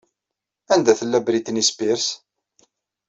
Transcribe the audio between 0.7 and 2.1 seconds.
Anda tella Britney Spears?